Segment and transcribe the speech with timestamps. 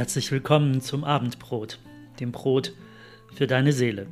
[0.00, 1.78] Herzlich willkommen zum Abendbrot,
[2.20, 2.72] dem Brot
[3.34, 4.06] für deine Seele.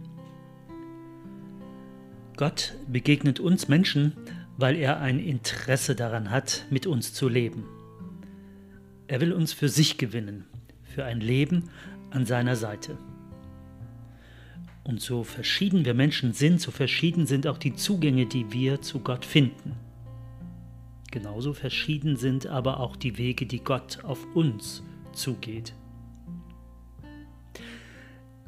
[2.36, 4.12] Gott begegnet uns Menschen,
[4.58, 7.64] weil er ein Interesse daran hat, mit uns zu leben.
[9.06, 10.44] Er will uns für sich gewinnen,
[10.82, 11.70] für ein Leben
[12.10, 12.98] an seiner Seite.
[14.84, 19.00] Und so verschieden wir Menschen sind, so verschieden sind auch die Zugänge, die wir zu
[19.00, 19.72] Gott finden.
[21.10, 24.82] Genauso verschieden sind aber auch die Wege, die Gott auf uns
[25.18, 25.74] zugeht.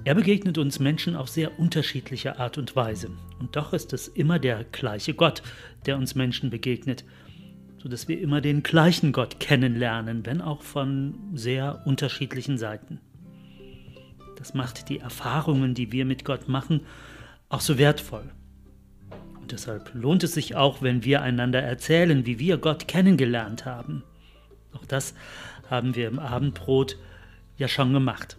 [0.04, 3.10] Er begegnet uns Menschen auf sehr unterschiedliche Art und Weise.
[3.38, 5.42] Und doch ist es immer der gleiche Gott,
[5.84, 7.04] der uns Menschen begegnet,
[7.76, 12.98] sodass wir immer den gleichen Gott kennenlernen, wenn auch von sehr unterschiedlichen Seiten.
[14.36, 16.80] Das macht die Erfahrungen, die wir mit Gott machen,
[17.50, 18.32] auch so wertvoll.
[19.38, 24.02] Und deshalb lohnt es sich auch, wenn wir einander erzählen, wie wir Gott kennengelernt haben.
[24.72, 25.14] Auch das
[25.70, 26.98] haben wir im Abendbrot
[27.56, 28.36] ja schon gemacht.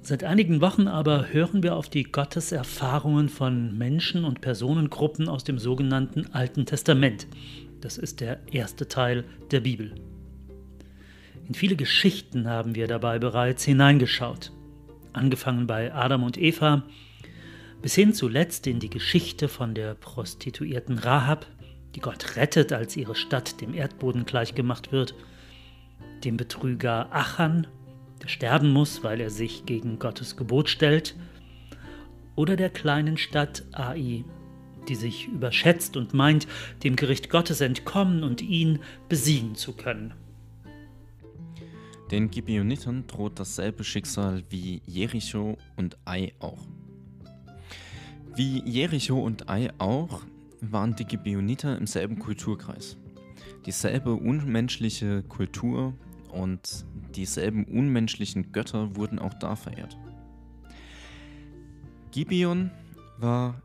[0.00, 5.58] Seit einigen Wochen aber hören wir auf die Gotteserfahrungen von Menschen und Personengruppen aus dem
[5.58, 7.26] sogenannten Alten Testament.
[7.80, 9.94] Das ist der erste Teil der Bibel.
[11.48, 14.52] In viele Geschichten haben wir dabei bereits hineingeschaut.
[15.12, 16.84] Angefangen bei Adam und Eva,
[17.80, 21.46] bis hin zuletzt in die Geschichte von der Prostituierten Rahab,
[21.94, 25.14] die Gott rettet, als ihre Stadt dem Erdboden gleichgemacht wird,
[26.24, 27.66] dem Betrüger Achan,
[28.22, 31.14] der sterben muss, weil er sich gegen Gottes Gebot stellt,
[32.36, 34.24] oder der kleinen Stadt Ai,
[34.88, 36.46] die sich überschätzt und meint,
[36.82, 40.14] dem Gericht Gottes entkommen und ihn besiegen zu können.
[42.10, 46.66] Den Gibeonitern droht dasselbe Schicksal wie Jericho und Ai auch.
[48.34, 50.22] Wie Jericho und Ai auch
[50.60, 52.96] waren die Gibeoniter im selben Kulturkreis.
[53.66, 55.94] Dieselbe unmenschliche Kultur
[56.32, 56.84] und
[57.14, 59.96] dieselben unmenschlichen Götter wurden auch da verehrt.
[62.10, 62.70] Gibeon
[63.18, 63.62] war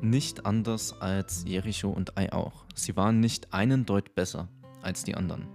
[0.00, 2.66] nicht anders als Jericho und Ai auch.
[2.74, 4.48] Sie waren nicht einen Deut besser
[4.82, 5.46] als die anderen.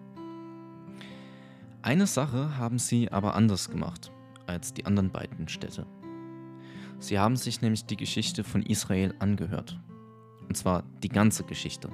[1.84, 4.12] Eine Sache haben sie aber anders gemacht
[4.46, 5.86] als die anderen beiden Städte.
[7.00, 9.80] Sie haben sich nämlich die Geschichte von Israel angehört.
[10.48, 11.90] Und zwar die ganze Geschichte.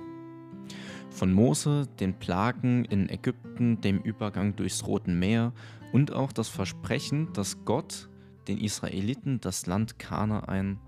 [1.09, 5.53] Von Mose, den Plagen in Ägypten, dem Übergang durchs Rote Meer
[5.93, 8.09] und auch das Versprechen, dass Gott
[8.47, 10.79] den Israeliten das Land Kanaan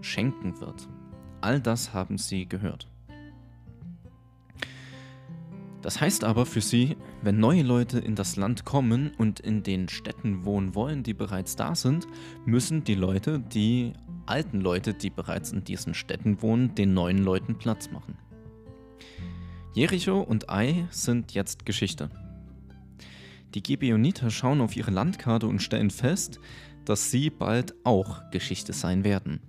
[0.00, 0.88] schenken wird.
[1.40, 2.88] All das haben sie gehört.
[5.82, 9.88] Das heißt aber für sie, wenn neue Leute in das Land kommen und in den
[9.88, 12.06] Städten wohnen wollen, die bereits da sind,
[12.46, 13.92] müssen die Leute, die
[14.26, 18.16] alten Leute, die bereits in diesen Städten wohnen, den neuen Leuten Platz machen.
[19.74, 22.10] Jericho und Ai sind jetzt Geschichte.
[23.54, 26.40] Die Gibeoniter schauen auf ihre Landkarte und stellen fest,
[26.84, 29.40] dass sie bald auch Geschichte sein werden.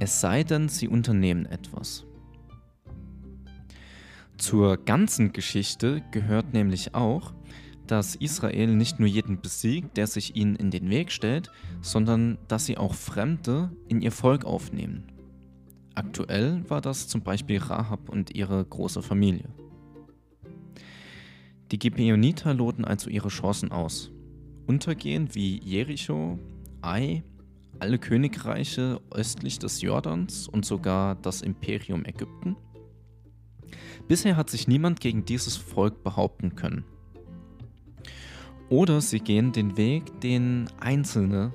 [0.00, 2.06] Es sei denn, sie unternehmen etwas.
[4.36, 7.32] Zur ganzen Geschichte gehört nämlich auch,
[7.86, 11.50] dass Israel nicht nur jeden besiegt, der sich ihnen in den Weg stellt,
[11.82, 15.04] sondern dass sie auch Fremde in ihr Volk aufnehmen.
[15.94, 19.48] Aktuell war das zum Beispiel Rahab und ihre große Familie.
[21.70, 24.10] Die Gibeoniter loten also ihre Chancen aus.
[24.66, 26.38] Untergehen wie Jericho,
[26.82, 27.22] Ai,
[27.78, 32.56] alle Königreiche östlich des Jordans und sogar das Imperium Ägypten–
[34.08, 36.84] Bisher hat sich niemand gegen dieses Volk behaupten können.
[38.68, 41.52] Oder sie gehen den Weg, den Einzelne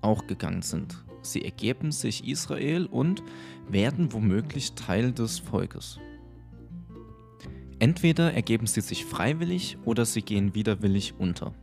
[0.00, 1.04] auch gegangen sind.
[1.22, 3.22] Sie ergeben sich Israel und
[3.68, 5.98] werden womöglich Teil des Volkes.
[7.80, 11.54] Entweder ergeben sie sich freiwillig oder sie gehen widerwillig unter.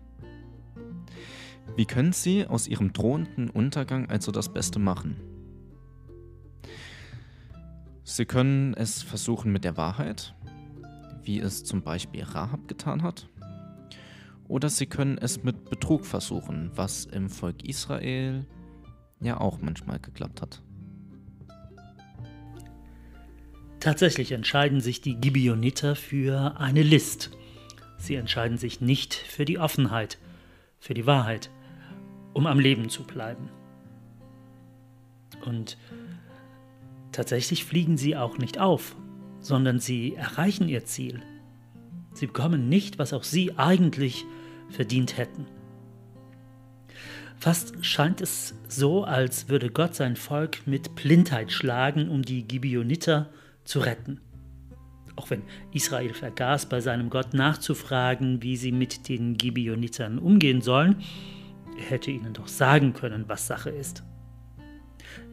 [1.76, 5.18] Wie können sie aus ihrem drohenden Untergang also das Beste machen?
[8.08, 10.36] Sie können es versuchen mit der Wahrheit,
[11.24, 13.28] wie es zum Beispiel Rahab getan hat.
[14.48, 18.46] Oder sie können es mit Betrug versuchen, was im Volk Israel
[19.22, 20.62] ja auch manchmal geklappt hat.
[23.80, 27.32] Tatsächlich entscheiden sich die Gibeoniter für eine List.
[27.98, 30.20] Sie entscheiden sich nicht für die Offenheit,
[30.78, 31.50] für die Wahrheit,
[32.34, 33.50] um am Leben zu bleiben.
[35.44, 35.80] Und
[37.16, 38.94] Tatsächlich fliegen sie auch nicht auf,
[39.40, 41.22] sondern sie erreichen ihr Ziel.
[42.12, 44.26] Sie bekommen nicht, was auch sie eigentlich
[44.70, 45.46] verdient hätten.
[47.38, 53.30] Fast scheint es so, als würde Gott sein Volk mit Blindheit schlagen, um die Gibeoniter
[53.64, 54.20] zu retten.
[55.16, 60.98] Auch wenn Israel vergaß, bei seinem Gott nachzufragen, wie sie mit den Gibeonitern umgehen sollen,
[61.78, 64.04] er hätte ihnen doch sagen können, was Sache ist.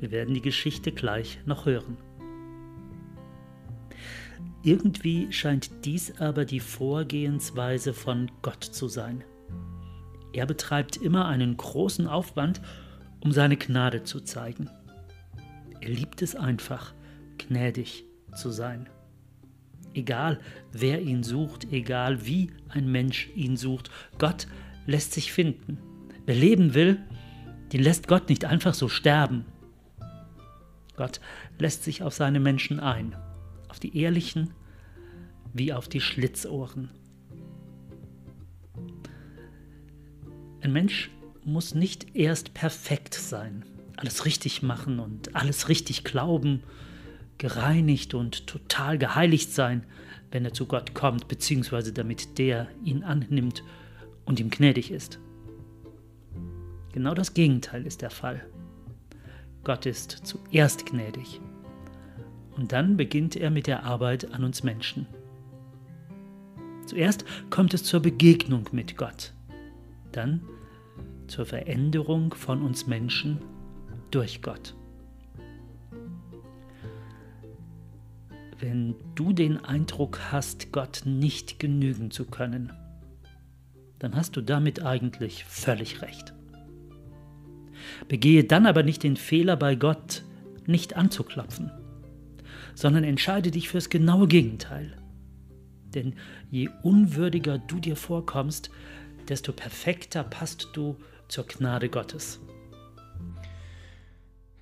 [0.00, 1.96] Wir werden die Geschichte gleich noch hören.
[4.62, 9.24] Irgendwie scheint dies aber die Vorgehensweise von Gott zu sein.
[10.32, 12.60] Er betreibt immer einen großen Aufwand,
[13.20, 14.70] um seine Gnade zu zeigen.
[15.80, 16.94] Er liebt es einfach,
[17.38, 18.04] gnädig
[18.36, 18.88] zu sein.
[19.94, 20.40] Egal,
[20.72, 24.46] wer ihn sucht, egal wie ein Mensch ihn sucht, Gott
[24.86, 25.78] lässt sich finden.
[26.24, 26.98] Wer leben will,
[27.72, 29.44] den lässt Gott nicht einfach so sterben.
[30.96, 31.20] Gott
[31.58, 33.16] lässt sich auf seine Menschen ein,
[33.68, 34.50] auf die Ehrlichen
[35.54, 36.90] wie auf die Schlitzohren.
[40.60, 41.10] Ein Mensch
[41.44, 43.64] muss nicht erst perfekt sein,
[43.96, 46.62] alles richtig machen und alles richtig glauben,
[47.38, 49.84] gereinigt und total geheiligt sein,
[50.30, 53.64] wenn er zu Gott kommt, beziehungsweise damit der ihn annimmt
[54.24, 55.18] und ihm gnädig ist.
[56.92, 58.46] Genau das Gegenteil ist der Fall.
[59.64, 61.40] Gott ist zuerst gnädig
[62.56, 65.06] und dann beginnt er mit der Arbeit an uns Menschen.
[66.86, 69.32] Zuerst kommt es zur Begegnung mit Gott,
[70.10, 70.42] dann
[71.28, 73.38] zur Veränderung von uns Menschen
[74.10, 74.74] durch Gott.
[78.58, 82.72] Wenn du den Eindruck hast, Gott nicht genügen zu können,
[83.98, 86.34] dann hast du damit eigentlich völlig recht.
[88.08, 90.24] Begehe dann aber nicht den Fehler bei Gott,
[90.66, 91.70] nicht anzuklopfen,
[92.74, 94.96] sondern entscheide dich fürs genaue Gegenteil.
[95.94, 96.14] Denn
[96.50, 98.70] je unwürdiger du dir vorkommst,
[99.28, 100.96] desto perfekter passt du
[101.28, 102.40] zur Gnade Gottes.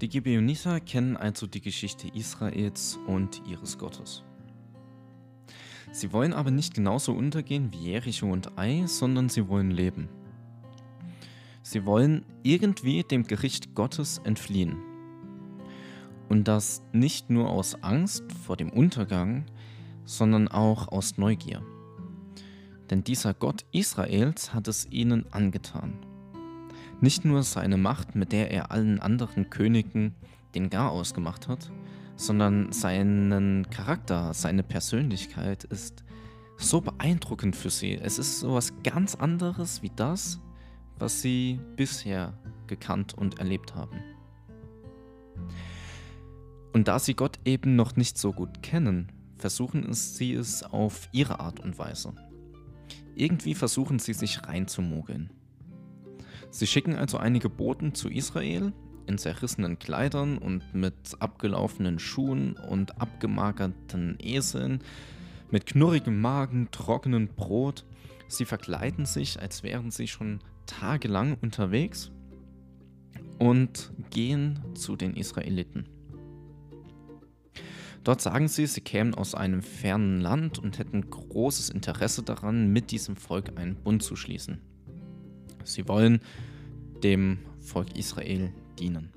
[0.00, 4.22] Die Gibeoniter kennen also die Geschichte Israels und ihres Gottes.
[5.92, 10.08] Sie wollen aber nicht genauso untergehen wie Jericho und Ai, sondern sie wollen leben.
[11.70, 14.76] Sie wollen irgendwie dem Gericht Gottes entfliehen.
[16.28, 19.44] Und das nicht nur aus Angst vor dem Untergang,
[20.04, 21.62] sondern auch aus Neugier.
[22.90, 25.92] Denn dieser Gott Israels hat es ihnen angetan.
[27.00, 30.16] Nicht nur seine Macht, mit der er allen anderen Königen
[30.56, 31.70] den Garaus gemacht hat,
[32.16, 36.02] sondern seinen Charakter, seine Persönlichkeit ist
[36.56, 37.94] so beeindruckend für sie.
[37.94, 40.40] Es ist so was ganz anderes wie das,
[41.00, 43.98] was sie bisher gekannt und erlebt haben.
[46.72, 51.40] Und da sie Gott eben noch nicht so gut kennen, versuchen sie es auf ihre
[51.40, 52.12] Art und Weise.
[53.16, 55.30] Irgendwie versuchen sie sich reinzumogeln.
[56.50, 58.72] Sie schicken also einige Boten zu Israel
[59.06, 64.82] in zerrissenen Kleidern und mit abgelaufenen Schuhen und abgemagerten Eseln,
[65.50, 67.84] mit knurrigem Magen, trockenem Brot.
[68.28, 72.10] Sie verkleiden sich, als wären sie schon tagelang unterwegs
[73.38, 75.86] und gehen zu den Israeliten.
[78.04, 82.92] Dort sagen sie, sie kämen aus einem fernen Land und hätten großes Interesse daran, mit
[82.92, 84.60] diesem Volk einen Bund zu schließen.
[85.64, 86.20] Sie wollen
[87.02, 89.12] dem Volk Israel dienen.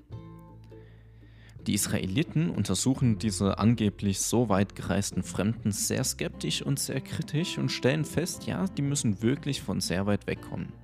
[1.66, 7.72] Die Israeliten untersuchen diese angeblich so weit gereisten Fremden sehr skeptisch und sehr kritisch und
[7.72, 10.83] stellen fest, ja, die müssen wirklich von sehr weit wegkommen.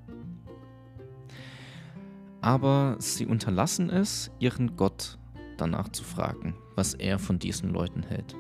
[2.41, 5.17] Aber sie unterlassen es, ihren Gott
[5.58, 8.36] danach zu fragen, was er von diesen Leuten hält.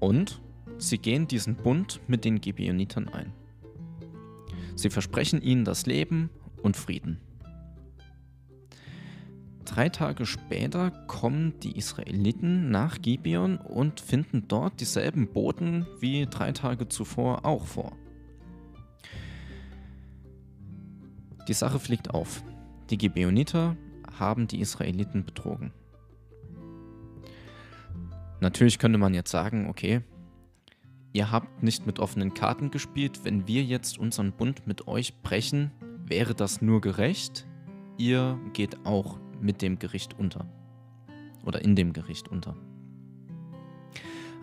[0.00, 0.40] Und
[0.78, 3.32] sie gehen diesen Bund mit den Gibeonitern ein.
[4.74, 6.30] Sie versprechen ihnen das Leben
[6.62, 7.20] und Frieden.
[9.64, 16.52] Drei Tage später kommen die Israeliten nach Gibeon und finden dort dieselben Boten wie drei
[16.52, 17.92] Tage zuvor auch vor.
[21.48, 22.44] Die Sache fliegt auf.
[22.90, 23.76] Die Gibeoniter
[24.18, 25.72] haben die Israeliten betrogen.
[28.40, 30.02] Natürlich könnte man jetzt sagen, okay,
[31.12, 35.72] ihr habt nicht mit offenen Karten gespielt, wenn wir jetzt unseren Bund mit euch brechen,
[36.06, 37.46] wäre das nur gerecht,
[37.96, 40.46] ihr geht auch mit dem Gericht unter.
[41.44, 42.56] Oder in dem Gericht unter.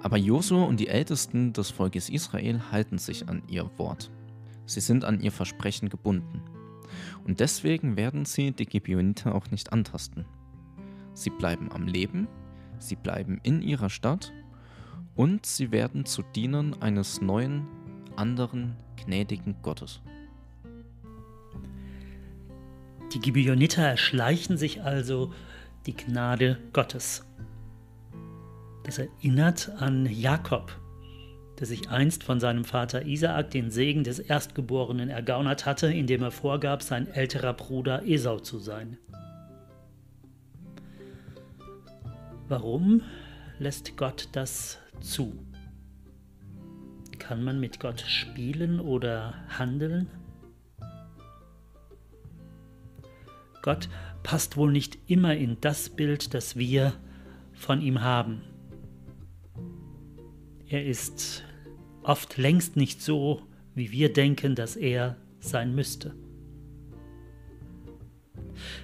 [0.02, 4.12] Aber Josua und die Ältesten des Volkes Israel halten sich an ihr Wort.
[4.66, 6.42] Sie sind an ihr Versprechen gebunden.
[7.24, 10.26] Und deswegen werden sie die Gibeoniter auch nicht antasten.
[11.14, 12.28] Sie bleiben am Leben,
[12.80, 14.34] sie bleiben in ihrer Stadt
[15.16, 17.68] und sie werden zu Dienern eines neuen,
[18.16, 20.02] anderen, gnädigen Gottes.
[23.14, 25.34] Die Gibeoniter erschleichen sich also
[25.86, 27.26] die Gnade Gottes.
[28.84, 30.72] Das erinnert an Jakob,
[31.60, 36.32] der sich einst von seinem Vater Isaak den Segen des Erstgeborenen ergaunert hatte, indem er
[36.32, 38.98] vorgab, sein älterer Bruder Esau zu sein.
[42.48, 43.02] Warum
[43.58, 45.34] lässt Gott das zu?
[47.18, 50.08] Kann man mit Gott spielen oder handeln?
[53.64, 53.90] Gott
[54.22, 56.94] passt wohl nicht immer in das Bild, das wir
[57.54, 58.44] von ihm haben.
[60.68, 61.45] Er ist
[62.06, 63.42] oft längst nicht so,
[63.74, 66.14] wie wir denken, dass er sein müsste.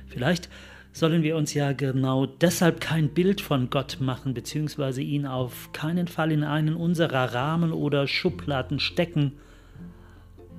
[0.07, 0.49] Vielleicht
[0.91, 6.07] sollen wir uns ja genau deshalb kein Bild von Gott machen, beziehungsweise ihn auf keinen
[6.07, 9.33] Fall in einen unserer Rahmen oder Schubladen stecken,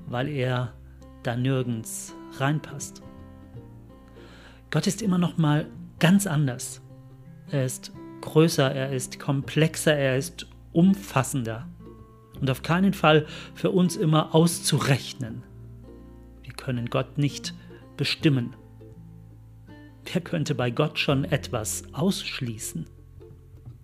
[0.07, 0.73] weil er
[1.23, 3.03] da nirgends reinpasst.
[4.71, 5.67] Gott ist immer noch mal
[5.99, 6.81] ganz anders.
[7.51, 7.93] Er ist
[8.23, 11.69] größer, er ist komplexer, er ist umfassender
[12.43, 15.45] und auf keinen Fall für uns immer auszurechnen.
[16.43, 17.55] Wir können Gott nicht
[17.97, 18.57] bestimmen.
[20.13, 22.87] Wer könnte bei Gott schon etwas ausschließen?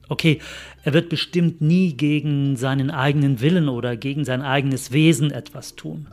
[0.08, 0.40] Okay,
[0.82, 6.08] er wird bestimmt nie gegen seinen eigenen Willen oder gegen sein eigenes Wesen etwas tun.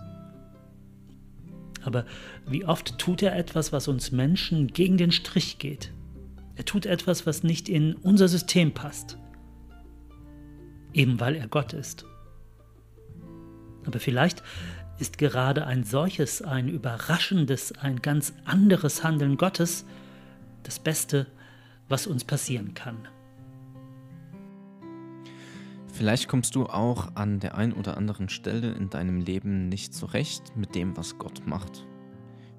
[1.83, 2.05] Aber
[2.47, 5.91] wie oft tut er etwas, was uns Menschen gegen den Strich geht?
[6.55, 9.17] Er tut etwas, was nicht in unser System passt.
[10.93, 12.05] Eben weil er Gott ist.
[13.85, 14.43] Aber vielleicht
[14.99, 19.85] ist gerade ein solches, ein überraschendes, ein ganz anderes Handeln Gottes
[20.63, 21.27] das Beste,
[21.87, 23.07] was uns passieren kann.
[25.93, 30.57] Vielleicht kommst du auch an der ein oder anderen Stelle in deinem Leben nicht zurecht
[30.57, 31.85] mit dem, was Gott macht,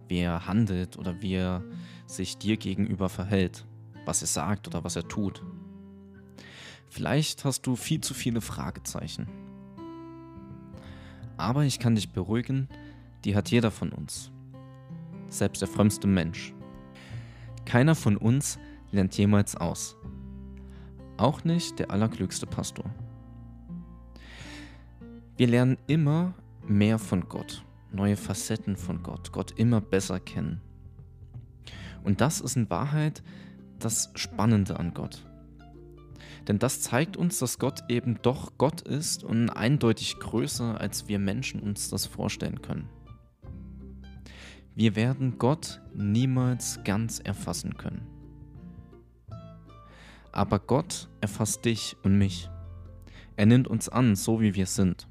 [0.09, 1.62] wie er handelt oder wie er
[2.06, 3.66] sich dir gegenüber verhält,
[4.06, 5.42] was er sagt oder was er tut.
[6.88, 9.26] Vielleicht hast du viel zu viele Fragezeichen
[11.37, 12.69] aber ich kann dich beruhigen,
[13.25, 14.31] die hat jeder von uns.
[15.28, 16.55] Selbst der frömmste Mensch.
[17.64, 18.59] Keiner von uns
[18.93, 19.97] lernt jemals aus.
[21.16, 22.85] Auch nicht der allerklügste Pastor.
[25.37, 26.35] Wir lernen immer
[26.66, 30.61] mehr von Gott, neue Facetten von Gott, Gott immer besser kennen.
[32.05, 33.23] Und das ist in Wahrheit
[33.78, 35.26] das Spannende an Gott.
[36.49, 41.19] Denn das zeigt uns, dass Gott eben doch Gott ist und eindeutig größer, als wir
[41.19, 42.88] Menschen uns das vorstellen können.
[44.75, 48.07] Wir werden Gott niemals ganz erfassen können.
[50.33, 52.50] Aber Gott erfasst dich und mich.
[53.37, 55.09] Er nimmt uns an, so wie wir sind.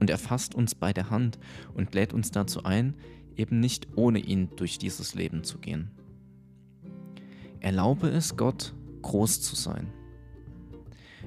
[0.00, 1.38] Und er fasst uns bei der Hand
[1.74, 2.94] und lädt uns dazu ein,
[3.36, 5.90] eben nicht ohne ihn durch dieses Leben zu gehen.
[7.60, 9.92] Erlaube es Gott, groß zu sein.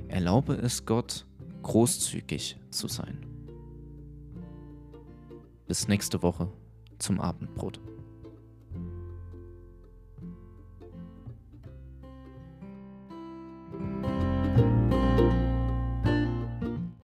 [0.08, 1.26] Erlaube es Gott,
[1.64, 3.26] großzügig zu sein.
[5.68, 6.52] Bis nächste Woche
[7.00, 7.80] zum Abendbrot.